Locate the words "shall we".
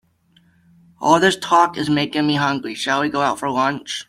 2.73-3.09